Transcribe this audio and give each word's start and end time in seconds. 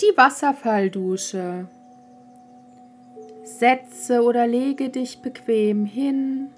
Die 0.00 0.16
Wasserfalldusche. 0.16 1.66
Setze 3.42 4.22
oder 4.22 4.46
lege 4.46 4.90
dich 4.90 5.22
bequem 5.22 5.84
hin. 5.84 6.50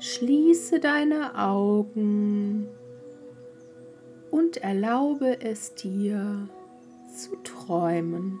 Schließe 0.00 0.80
deine 0.80 1.38
Augen 1.38 2.66
und 4.32 4.56
erlaube 4.56 5.40
es 5.40 5.76
dir 5.76 6.48
zu 7.14 7.36
träumen. 7.44 8.40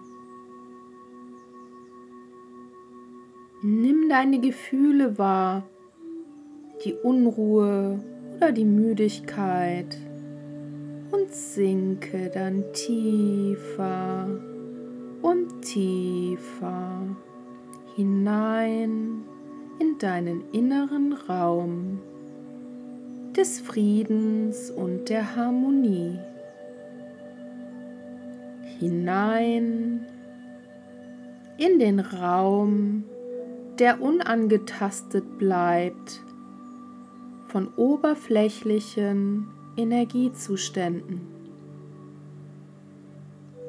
Nimm 3.62 4.08
deine 4.08 4.40
Gefühle 4.40 5.16
wahr, 5.16 5.62
die 6.84 6.94
Unruhe 6.94 8.02
oder 8.36 8.50
die 8.50 8.64
Müdigkeit 8.64 9.96
und 11.12 11.30
sinke 11.30 12.30
dann 12.32 12.64
tiefer 12.72 14.26
und 15.20 15.62
tiefer 15.62 17.06
hinein 17.94 19.22
in 19.78 19.98
deinen 19.98 20.42
inneren 20.52 21.12
Raum 21.12 22.00
des 23.36 23.60
Friedens 23.60 24.70
und 24.70 25.08
der 25.08 25.36
Harmonie. 25.36 26.18
Hinein 28.80 30.06
in 31.58 31.78
den 31.78 32.00
Raum, 32.00 33.04
der 33.78 34.00
unangetastet 34.02 35.38
bleibt 35.38 36.20
von 37.46 37.68
oberflächlichen 37.76 39.48
Energiezuständen. 39.76 41.20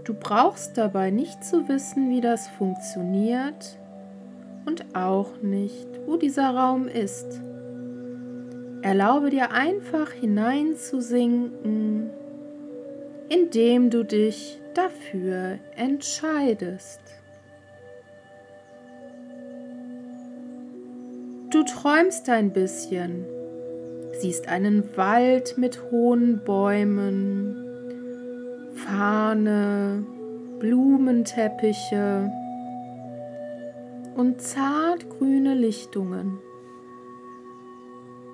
Du 0.04 0.14
brauchst 0.14 0.78
dabei 0.78 1.12
nicht 1.12 1.44
zu 1.44 1.70
wissen, 1.70 2.10
wie 2.10 2.20
das 2.20 2.48
funktioniert 2.50 3.80
und 4.66 4.96
auch 4.96 5.42
nicht, 5.42 5.88
wo 6.06 6.18
dieser 6.18 6.50
Raum 6.50 6.88
ist. 6.88 7.42
Erlaube 8.82 9.30
dir 9.30 9.52
einfach 9.52 10.12
hineinzusinken, 10.12 12.10
indem 13.30 13.90
du 13.90 14.04
dich 14.04 14.60
dafür 14.74 15.60
entscheidest. 15.78 17.00
Du 21.50 21.64
träumst 21.64 22.28
ein 22.30 22.52
bisschen, 22.52 23.26
siehst 24.20 24.48
einen 24.48 24.96
Wald 24.96 25.58
mit 25.58 25.92
hohen 25.92 26.44
Bäumen, 26.44 27.56
Fahne, 28.76 30.06
Blumenteppiche 30.60 32.32
und 34.16 34.42
zartgrüne 34.42 35.54
Lichtungen. 35.56 36.40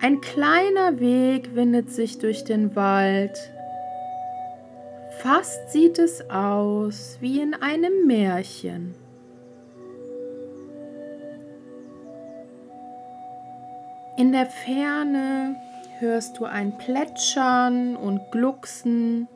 Ein 0.02 0.22
kleiner 0.22 1.00
Weg 1.00 1.55
windet 1.55 1.91
sich 1.91 2.19
durch 2.19 2.44
den 2.44 2.75
Wald. 2.75 3.38
Fast 5.19 5.72
sieht 5.72 6.00
es 6.00 6.30
aus 6.30 7.17
wie 7.19 7.41
in 7.41 7.53
einem 7.53 8.07
Märchen. 8.07 8.95
In 14.16 14.31
der 14.31 14.45
Ferne 14.45 15.55
hörst 16.00 16.39
du 16.39 16.45
ein 16.45 16.78
Plätschern 16.78 17.97
und 17.97 18.31
Glucksen 18.31 19.28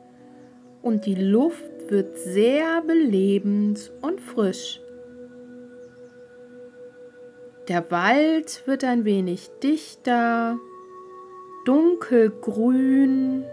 und 0.82 1.04
die 1.04 1.14
Luft 1.14 1.90
wird 1.90 2.16
sehr 2.18 2.80
belebend 2.82 3.92
und 4.00 4.20
frisch. 4.20 4.80
Der 7.68 7.90
Wald 7.90 8.62
wird 8.66 8.84
ein 8.84 9.04
wenig 9.04 9.50
dichter, 9.62 10.58
dunkelgrün, 11.66 13.44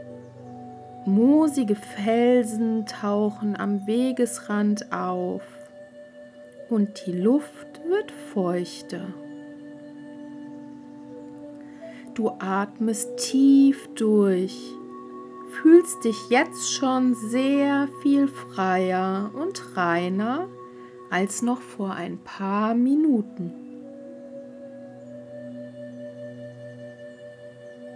moosige 1.05 1.75
Felsen 1.75 2.85
tauchen 2.85 3.57
am 3.57 3.85
Wegesrand 3.87 4.91
auf 4.93 5.43
und 6.69 7.05
die 7.05 7.13
Luft 7.13 7.81
wird 7.87 8.11
feuchter. 8.33 9.07
Du 12.21 12.29
atmest 12.37 13.17
tief 13.17 13.89
durch, 13.95 14.75
fühlst 15.49 16.03
dich 16.03 16.29
jetzt 16.29 16.71
schon 16.71 17.15
sehr 17.15 17.87
viel 18.03 18.27
freier 18.27 19.31
und 19.33 19.75
reiner 19.75 20.47
als 21.09 21.41
noch 21.41 21.61
vor 21.61 21.93
ein 21.93 22.19
paar 22.19 22.75
Minuten. 22.75 23.51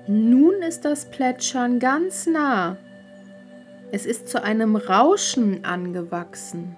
Nun 0.08 0.56
ist 0.68 0.86
das 0.86 1.12
Plätschern 1.12 1.78
ganz 1.78 2.26
nah. 2.26 2.78
Es 3.92 4.08
ist 4.08 4.28
zu 4.28 4.44
einem 4.44 4.76
Rauschen 4.76 5.64
angewachsen. 5.66 6.76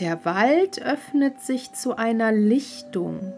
Der 0.00 0.24
Wald 0.24 0.80
öffnet 0.80 1.40
sich 1.42 1.74
zu 1.74 1.94
einer 1.94 2.32
Lichtung. 2.32 3.34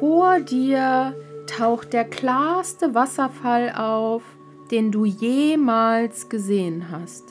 Vor 0.00 0.40
dir 0.40 1.14
taucht 1.46 1.92
der 1.92 2.06
klarste 2.06 2.94
Wasserfall 2.94 3.74
auf, 3.76 4.22
den 4.70 4.90
du 4.90 5.04
jemals 5.04 6.30
gesehen 6.30 6.86
hast. 6.90 7.24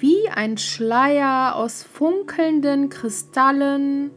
Wie 0.00 0.28
ein 0.34 0.58
Schleier 0.58 1.54
aus 1.54 1.84
funkelnden 1.84 2.88
Kristallen 2.88 4.10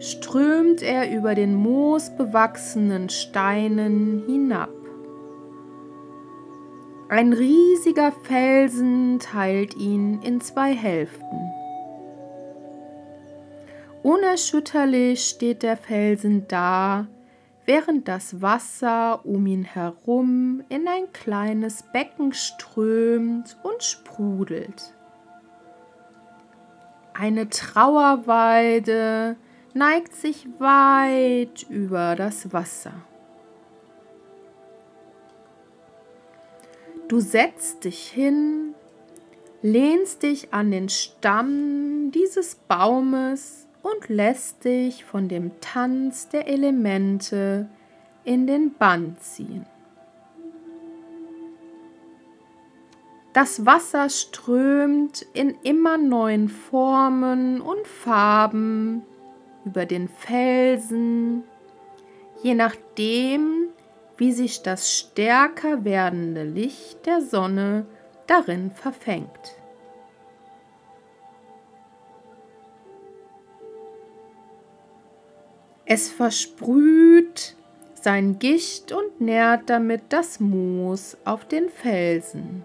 strömt 0.00 0.82
er 0.82 1.10
über 1.10 1.34
den 1.34 1.54
moosbewachsenen 1.54 3.08
Steinen 3.08 4.22
hinab. 4.26 4.68
Ein 7.08 7.32
riesiger 7.32 8.12
Felsen 8.12 9.18
teilt 9.18 9.76
ihn 9.76 10.20
in 10.20 10.42
zwei 10.42 10.74
Hälften. 10.74 11.52
Unerschütterlich 14.06 15.24
steht 15.24 15.64
der 15.64 15.76
Felsen 15.76 16.46
da, 16.46 17.08
während 17.64 18.06
das 18.06 18.40
Wasser 18.40 19.26
um 19.26 19.48
ihn 19.48 19.64
herum 19.64 20.62
in 20.68 20.86
ein 20.86 21.12
kleines 21.12 21.82
Becken 21.92 22.32
strömt 22.32 23.56
und 23.64 23.82
sprudelt. 23.82 24.94
Eine 27.14 27.48
Trauerweide 27.48 29.34
neigt 29.74 30.14
sich 30.14 30.46
weit 30.60 31.66
über 31.68 32.14
das 32.14 32.52
Wasser. 32.52 32.92
Du 37.08 37.18
setzt 37.18 37.82
dich 37.82 38.06
hin, 38.06 38.72
lehnst 39.62 40.22
dich 40.22 40.54
an 40.54 40.70
den 40.70 40.90
Stamm 40.90 42.12
dieses 42.12 42.54
Baumes 42.54 43.65
und 43.86 44.08
lässt 44.08 44.64
dich 44.64 45.04
von 45.04 45.28
dem 45.28 45.60
Tanz 45.60 46.28
der 46.28 46.48
Elemente 46.48 47.68
in 48.24 48.46
den 48.46 48.74
Bann 48.74 49.16
ziehen. 49.20 49.64
Das 53.32 53.66
Wasser 53.66 54.08
strömt 54.08 55.22
in 55.34 55.54
immer 55.62 55.98
neuen 55.98 56.48
Formen 56.48 57.60
und 57.60 57.86
Farben 57.86 59.02
über 59.64 59.84
den 59.84 60.08
Felsen, 60.08 61.44
je 62.42 62.54
nachdem, 62.54 63.68
wie 64.16 64.32
sich 64.32 64.62
das 64.62 64.90
stärker 64.90 65.84
werdende 65.84 66.44
Licht 66.44 67.04
der 67.04 67.20
Sonne 67.20 67.84
darin 68.26 68.70
verfängt. 68.70 69.56
Es 75.88 76.10
versprüht 76.10 77.54
sein 77.94 78.40
Gicht 78.40 78.90
und 78.90 79.20
nährt 79.20 79.70
damit 79.70 80.02
das 80.08 80.40
Moos 80.40 81.16
auf 81.24 81.46
den 81.46 81.68
Felsen. 81.68 82.64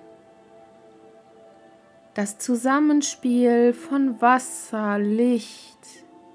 Das 2.15 2.39
Zusammenspiel 2.39 3.73
von 3.73 4.19
Wasser, 4.21 4.97
Licht, 4.97 5.77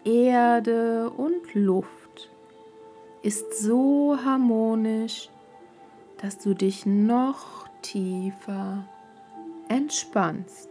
Erde 0.04 1.10
und 1.10 1.54
Luft 1.54 2.30
ist 3.22 3.58
so 3.58 4.16
harmonisch, 4.24 5.28
dass 6.22 6.38
du 6.38 6.54
dich 6.54 6.86
noch 6.86 7.68
tiefer 7.82 8.88
entspannst. 9.68 10.70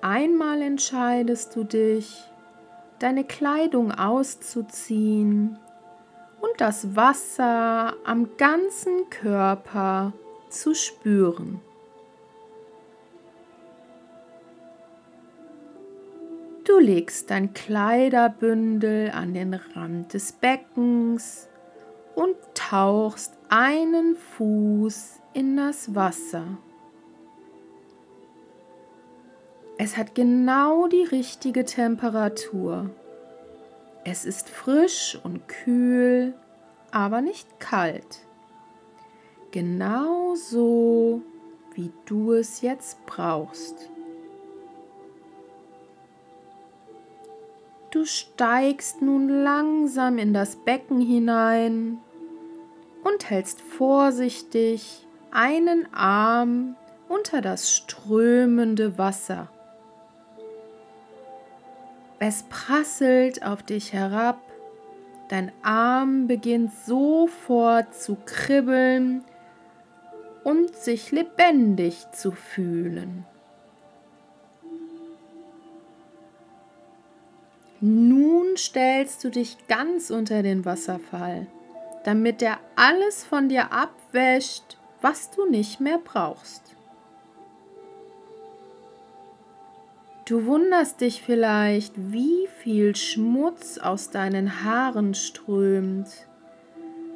Einmal 0.00 0.62
entscheidest 0.62 1.56
du 1.56 1.64
dich, 1.64 2.22
deine 2.98 3.24
Kleidung 3.24 3.92
auszuziehen 3.92 5.58
und 6.40 6.52
das 6.60 6.96
Wasser 6.96 7.94
am 8.04 8.36
ganzen 8.36 9.10
Körper 9.10 10.12
zu 10.48 10.74
spüren. 10.74 11.60
Du 16.64 16.78
legst 16.78 17.30
dein 17.30 17.54
Kleiderbündel 17.54 19.10
an 19.10 19.32
den 19.32 19.54
Rand 19.54 20.12
des 20.12 20.32
Beckens 20.32 21.48
und 22.14 22.36
tauchst 22.54 23.32
einen 23.48 24.16
Fuß 24.16 25.20
in 25.32 25.56
das 25.56 25.94
Wasser. 25.94 26.58
Es 29.80 29.96
hat 29.96 30.16
genau 30.16 30.88
die 30.88 31.04
richtige 31.04 31.64
Temperatur. 31.64 32.90
Es 34.04 34.24
ist 34.24 34.48
frisch 34.48 35.16
und 35.22 35.46
kühl, 35.46 36.34
aber 36.90 37.20
nicht 37.20 37.60
kalt. 37.60 38.26
Genau 39.52 40.34
so, 40.34 41.22
wie 41.74 41.92
du 42.06 42.32
es 42.32 42.60
jetzt 42.60 43.06
brauchst. 43.06 43.88
Du 47.92 48.04
steigst 48.04 49.00
nun 49.00 49.28
langsam 49.28 50.18
in 50.18 50.34
das 50.34 50.56
Becken 50.56 51.00
hinein 51.00 51.98
und 53.04 53.30
hältst 53.30 53.60
vorsichtig 53.60 55.06
einen 55.30 55.86
Arm 55.94 56.74
unter 57.08 57.40
das 57.40 57.72
strömende 57.72 58.98
Wasser. 58.98 59.48
Es 62.20 62.42
prasselt 62.44 63.44
auf 63.44 63.62
dich 63.62 63.92
herab, 63.92 64.40
dein 65.28 65.52
Arm 65.62 66.26
beginnt 66.26 66.72
sofort 66.86 67.94
zu 67.94 68.16
kribbeln 68.24 69.24
und 70.42 70.74
sich 70.74 71.12
lebendig 71.12 72.10
zu 72.12 72.32
fühlen. 72.32 73.24
Nun 77.80 78.56
stellst 78.56 79.22
du 79.22 79.30
dich 79.30 79.56
ganz 79.68 80.10
unter 80.10 80.42
den 80.42 80.64
Wasserfall, 80.64 81.46
damit 82.02 82.42
er 82.42 82.58
alles 82.74 83.22
von 83.22 83.48
dir 83.48 83.72
abwäscht, 83.72 84.76
was 85.00 85.30
du 85.30 85.48
nicht 85.48 85.78
mehr 85.78 85.98
brauchst. 85.98 86.74
Du 90.28 90.44
wunderst 90.44 91.00
dich 91.00 91.22
vielleicht, 91.22 91.94
wie 91.96 92.48
viel 92.58 92.94
Schmutz 92.94 93.78
aus 93.78 94.10
deinen 94.10 94.62
Haaren 94.62 95.14
strömt, 95.14 96.06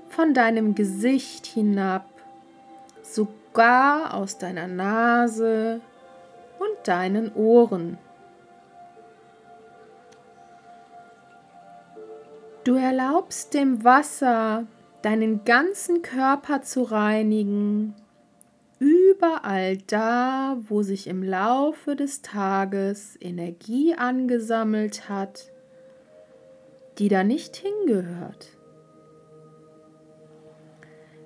von 0.08 0.32
deinem 0.32 0.74
Gesicht 0.74 1.44
hinab, 1.44 2.06
sogar 3.02 4.14
aus 4.14 4.38
deiner 4.38 4.66
Nase 4.66 5.82
und 6.58 6.88
deinen 6.88 7.34
Ohren. 7.34 7.98
Du 12.64 12.76
erlaubst 12.76 13.52
dem 13.52 13.84
Wasser 13.84 14.64
deinen 15.02 15.44
ganzen 15.44 16.00
Körper 16.00 16.62
zu 16.62 16.82
reinigen, 16.82 17.94
überall 19.12 19.76
da, 19.86 20.56
wo 20.68 20.82
sich 20.82 21.06
im 21.06 21.22
Laufe 21.22 21.96
des 21.96 22.22
Tages 22.22 23.16
Energie 23.20 23.94
angesammelt 23.94 25.08
hat, 25.08 25.50
die 26.98 27.08
da 27.08 27.24
nicht 27.24 27.56
hingehört. 27.56 28.48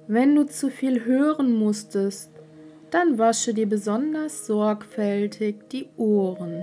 Wenn 0.08 0.34
du 0.36 0.44
zu 0.44 0.70
viel 0.70 1.04
hören 1.04 1.52
musstest, 1.52 2.30
dann 2.90 3.18
wasche 3.18 3.52
dir 3.52 3.68
besonders 3.68 4.46
sorgfältig 4.46 5.68
die 5.72 5.88
Ohren. 5.96 6.62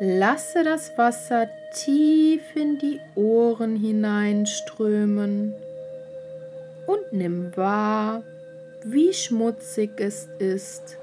Lasse 0.00 0.64
das 0.64 0.96
Wasser 0.96 1.48
tief 1.74 2.40
in 2.56 2.78
die 2.78 2.98
Ohren 3.14 3.76
hineinströmen 3.76 5.54
und 6.86 7.12
nimm 7.12 7.54
wahr, 7.54 8.22
wie 8.84 9.12
schmutzig 9.12 9.90
es 9.98 10.28
ist, 10.38 10.98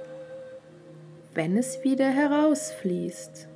wenn 1.34 1.58
es 1.58 1.84
wieder 1.84 2.10
herausfließt. 2.10 3.48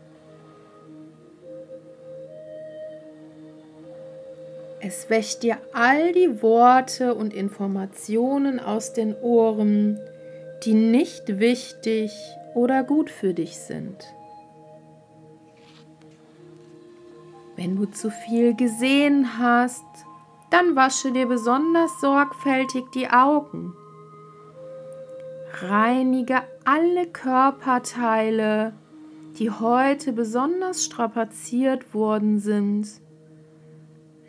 Es 4.83 5.09
wäscht 5.09 5.43
dir 5.43 5.57
all 5.73 6.11
die 6.11 6.41
Worte 6.41 7.13
und 7.13 7.33
Informationen 7.33 8.59
aus 8.59 8.93
den 8.93 9.15
Ohren, 9.15 9.99
die 10.63 10.73
nicht 10.73 11.39
wichtig 11.39 12.11
oder 12.55 12.83
gut 12.83 13.09
für 13.09 13.33
dich 13.33 13.57
sind. 13.57 14.13
Wenn 17.55 17.75
du 17.75 17.85
zu 17.85 18.09
viel 18.09 18.55
gesehen 18.55 19.37
hast, 19.37 19.85
dann 20.49 20.75
wasche 20.75 21.11
dir 21.11 21.27
besonders 21.27 22.01
sorgfältig 22.01 22.83
die 22.95 23.07
Augen. 23.07 23.75
Reinige 25.59 26.41
alle 26.65 27.07
Körperteile, 27.07 28.73
die 29.37 29.49
heute 29.51 30.13
besonders 30.13 30.85
strapaziert 30.85 31.93
worden 31.93 32.39
sind. 32.39 32.87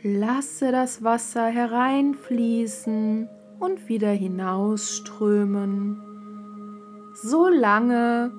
Lasse 0.02 0.72
das 0.72 1.04
Wasser 1.04 1.46
hereinfließen 1.46 3.28
und 3.60 3.88
wieder 3.88 4.10
hinausströmen, 4.10 6.02
so 7.14 7.48
lange, 7.48 8.32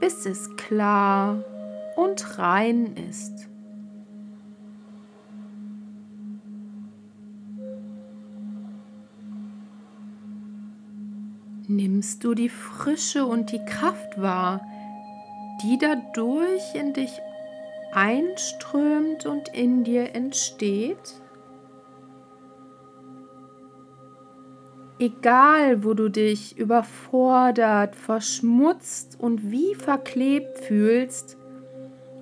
bis 0.00 0.24
es 0.24 0.56
klar 0.56 1.44
und 1.96 2.38
rein 2.38 2.96
ist. 3.10 3.48
Nimmst 11.68 12.24
du 12.24 12.34
die 12.34 12.48
Frische 12.48 13.24
und 13.26 13.52
die 13.52 13.64
Kraft 13.64 14.20
wahr, 14.20 14.60
die 15.62 15.78
dadurch 15.78 16.74
in 16.74 16.92
dich 16.92 17.20
einströmt 17.92 19.26
und 19.26 19.48
in 19.48 19.84
dir 19.84 20.14
entsteht? 20.14 21.20
Egal, 24.98 25.84
wo 25.84 25.94
du 25.94 26.08
dich 26.08 26.56
überfordert, 26.56 27.96
verschmutzt 27.96 29.18
und 29.18 29.50
wie 29.50 29.74
verklebt 29.74 30.58
fühlst, 30.58 31.36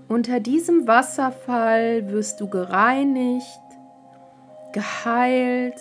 unter 0.09 0.41
diesem 0.41 0.87
Wasserfall 0.87 2.11
wirst 2.11 2.41
du 2.41 2.49
gereinigt, 2.49 3.47
geheilt, 4.73 5.81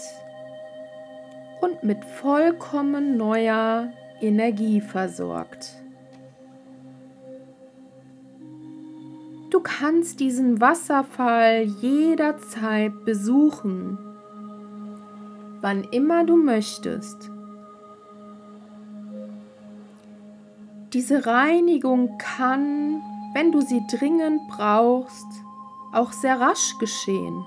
und 1.61 1.83
mit 1.83 2.03
vollkommen 2.03 3.17
neuer 3.17 3.93
Energie 4.19 4.81
versorgt. 4.81 5.75
Du 9.51 9.59
kannst 9.59 10.19
diesen 10.19 10.61
Wasserfall 10.61 11.63
jederzeit 11.81 13.05
besuchen, 13.05 13.97
wann 15.61 15.83
immer 15.91 16.25
du 16.25 16.37
möchtest. 16.37 17.29
Diese 20.93 21.25
Reinigung 21.25 22.17
kann, 22.17 23.01
wenn 23.33 23.51
du 23.51 23.61
sie 23.61 23.81
dringend 23.89 24.41
brauchst, 24.49 25.27
auch 25.93 26.11
sehr 26.11 26.39
rasch 26.39 26.77
geschehen. 26.79 27.45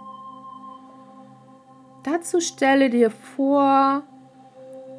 Dazu 2.05 2.41
stelle 2.41 2.91
dir 2.91 3.11
vor, 3.11 4.03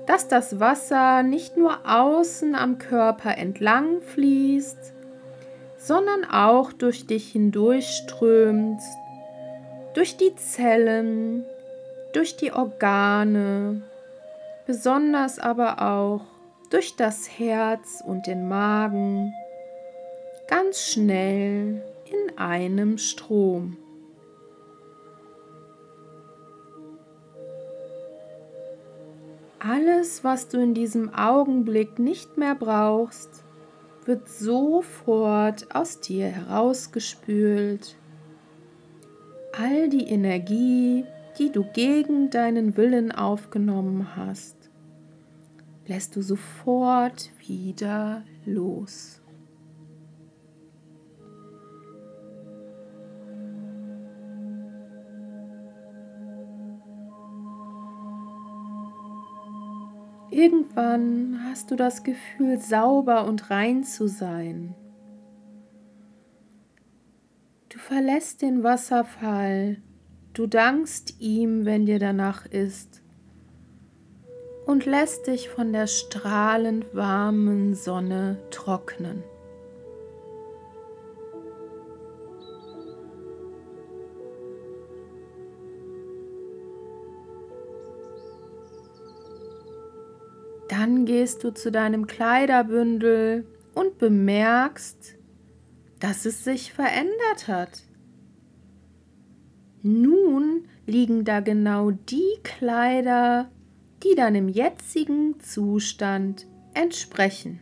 dass 0.07 0.27
das 0.27 0.59
Wasser 0.59 1.21
nicht 1.21 1.55
nur 1.55 1.87
außen 1.87 2.55
am 2.55 2.79
Körper 2.79 3.37
entlang 3.37 4.01
fließt, 4.01 4.93
sondern 5.77 6.25
auch 6.25 6.73
durch 6.73 7.05
dich 7.05 7.31
hindurchströmt, 7.31 8.81
durch 9.93 10.17
die 10.17 10.35
Zellen, 10.35 11.45
durch 12.13 12.37
die 12.37 12.51
Organe, 12.51 13.83
besonders 14.65 15.37
aber 15.37 15.81
auch 15.83 16.21
durch 16.71 16.95
das 16.95 17.29
Herz 17.37 18.03
und 18.03 18.25
den 18.25 18.47
Magen, 18.47 19.31
ganz 20.47 20.79
schnell 20.81 21.83
in 22.05 22.37
einem 22.39 22.97
Strom. 22.97 23.77
Alles, 29.67 30.23
was 30.23 30.47
du 30.47 30.59
in 30.61 30.73
diesem 30.73 31.13
Augenblick 31.13 31.97
nicht 31.97 32.37
mehr 32.37 32.55
brauchst, 32.55 33.43
wird 34.05 34.29
sofort 34.29 35.73
aus 35.73 35.99
dir 35.99 36.27
herausgespült. 36.27 37.97
All 39.57 39.89
die 39.89 40.07
Energie 40.07 41.05
die 41.37 41.51
du 41.51 41.63
gegen 41.63 42.29
deinen 42.29 42.77
Willen 42.77 43.11
aufgenommen 43.11 44.15
hast, 44.15 44.55
lässt 45.87 46.15
du 46.15 46.21
sofort 46.21 47.31
wieder 47.45 48.23
los. 48.45 49.21
Irgendwann 60.35 61.39
hast 61.45 61.71
du 61.71 61.77
das 61.77 62.03
Gefühl, 62.03 62.59
sauber 62.59 63.25
und 63.25 63.49
rein 63.51 63.85
zu 63.85 64.09
sein. 64.09 64.75
Du 67.69 67.77
verlässt 67.77 68.41
den 68.41 68.61
Wasserfall, 68.61 69.77
du 70.33 70.45
dankst 70.45 71.21
ihm, 71.21 71.63
wenn 71.63 71.85
dir 71.85 71.99
danach 71.99 72.45
ist, 72.45 73.01
und 74.65 74.85
lässt 74.85 75.27
dich 75.27 75.47
von 75.47 75.71
der 75.71 75.87
strahlend 75.87 76.93
warmen 76.93 77.73
Sonne 77.73 78.37
trocknen. 78.51 79.23
Dann 90.85 91.05
gehst 91.05 91.43
du 91.43 91.51
zu 91.51 91.71
deinem 91.71 92.05
Kleiderbündel 92.05 93.47
und 93.73 93.97
bemerkst, 93.97 95.15
dass 95.99 96.27
es 96.27 96.43
sich 96.43 96.73
verändert 96.73 97.47
hat. 97.47 97.81
Nun 99.81 100.67
liegen 100.85 101.25
da 101.25 101.39
genau 101.39 101.89
die 101.89 102.37
Kleider, 102.43 103.49
die 104.03 104.13
deinem 104.13 104.47
jetzigen 104.47 105.39
Zustand 105.39 106.45
entsprechen. 106.75 107.61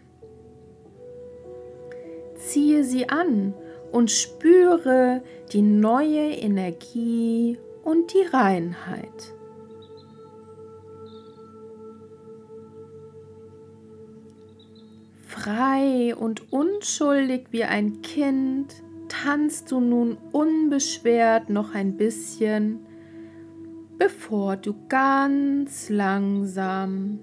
Ziehe 2.36 2.84
sie 2.84 3.08
an 3.08 3.54
und 3.94 4.12
spüre 4.12 5.24
die 5.54 5.62
neue 5.62 6.30
Energie 6.30 7.58
und 7.86 8.14
die 8.14 8.26
Reinheit. 8.36 9.33
Frei 15.44 16.16
und 16.16 16.54
unschuldig 16.54 17.48
wie 17.52 17.66
ein 17.66 18.02
Kind 18.02 18.82
tanzt 19.10 19.74
du 19.74 19.82
nun 19.82 20.18
unbeschwert 20.32 21.50
noch 21.50 21.76
ein 21.76 21.98
bisschen, 21.98 22.80
bevor 23.98 24.56
du 24.56 24.74
ganz 24.88 25.90
langsam 25.90 27.20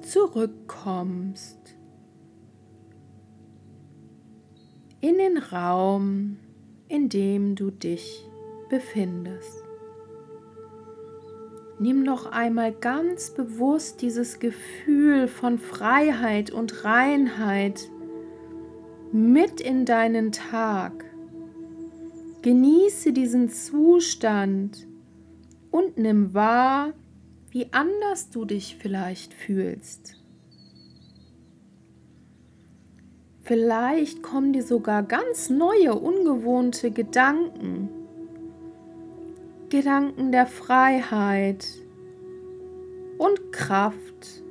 zurückkommst 0.00 1.76
in 5.00 5.18
den 5.18 5.38
Raum, 5.38 6.38
in 6.88 7.08
dem 7.08 7.54
du 7.54 7.70
dich 7.70 8.28
befindest. 8.70 9.61
Nimm 11.82 12.04
noch 12.04 12.26
einmal 12.26 12.70
ganz 12.70 13.30
bewusst 13.34 14.02
dieses 14.02 14.38
Gefühl 14.38 15.26
von 15.26 15.58
Freiheit 15.58 16.52
und 16.52 16.84
Reinheit 16.84 17.90
mit 19.10 19.60
in 19.60 19.84
deinen 19.84 20.30
Tag. 20.30 21.04
Genieße 22.42 23.12
diesen 23.12 23.48
Zustand 23.48 24.86
und 25.72 25.98
nimm 25.98 26.34
wahr, 26.34 26.92
wie 27.50 27.66
anders 27.72 28.30
du 28.30 28.44
dich 28.44 28.76
vielleicht 28.80 29.34
fühlst. 29.34 30.14
Vielleicht 33.40 34.22
kommen 34.22 34.52
dir 34.52 34.62
sogar 34.62 35.02
ganz 35.02 35.50
neue, 35.50 35.96
ungewohnte 35.96 36.92
Gedanken. 36.92 37.88
Gedanken 39.72 40.32
der 40.32 40.46
Freiheit 40.46 41.66
und 43.16 43.52
Kraft. 43.52 44.42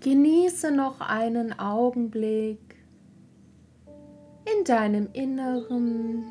Genieße 0.00 0.70
noch 0.70 1.00
einen 1.00 1.58
Augenblick 1.58 2.58
in 4.54 4.64
deinem 4.64 5.08
Inneren 5.14 6.22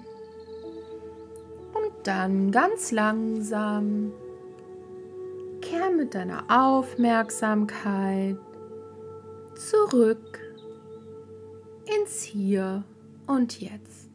und 1.73 1.93
dann 2.03 2.51
ganz 2.51 2.91
langsam 2.91 4.11
kehr 5.61 5.89
mit 5.89 6.13
deiner 6.13 6.43
Aufmerksamkeit 6.47 8.37
zurück 9.55 10.44
ins 11.99 12.21
Hier 12.23 12.83
und 13.27 13.59
Jetzt. 13.61 14.09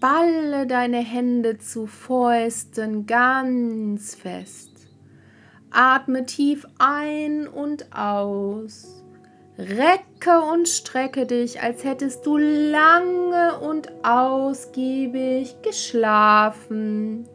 Balle 0.00 0.66
deine 0.66 0.98
Hände 0.98 1.58
zu 1.58 1.86
Fäusten 1.86 3.06
ganz 3.06 4.14
fest. 4.14 4.88
Atme 5.70 6.26
tief 6.26 6.66
ein 6.78 7.46
und 7.46 7.94
aus. 7.96 9.02
Recke 9.58 10.40
und 10.52 10.68
strecke 10.68 11.26
dich, 11.26 11.62
als 11.62 11.84
hättest 11.84 12.26
du 12.26 12.36
lange 12.36 13.60
und 13.60 13.92
ausgiebig 14.02 15.54
geschlafen. 15.62 17.28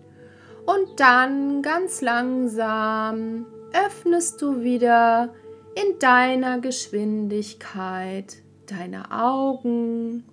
Und 0.65 0.99
dann 0.99 1.61
ganz 1.61 2.01
langsam 2.01 3.45
öffnest 3.71 4.41
du 4.41 4.61
wieder 4.61 5.33
in 5.77 5.99
deiner 5.99 6.59
Geschwindigkeit 6.59 8.41
deine 8.65 9.11
Augen. 9.11 10.23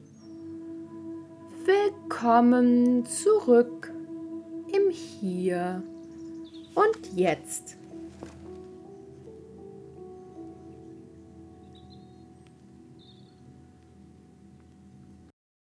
Willkommen 1.67 3.05
zurück 3.05 3.93
im 4.73 4.91
Hier 4.91 5.83
und 6.75 7.15
Jetzt. 7.15 7.77